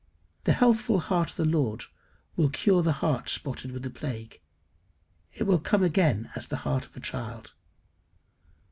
The 0.45 0.53
healthful 0.53 0.99
heart 0.99 1.29
of 1.29 1.35
the 1.35 1.45
Lord 1.45 1.83
will 2.35 2.49
cure 2.49 2.81
the 2.81 2.91
heart 3.05 3.29
spotted 3.29 3.69
with 3.71 3.83
the 3.83 3.91
plague: 3.91 4.41
it 5.31 5.43
will 5.43 5.59
come 5.59 5.83
again 5.83 6.31
as 6.35 6.47
the 6.47 6.57
heart 6.65 6.85
of 6.87 6.97
a 6.97 6.99
child. 6.99 7.53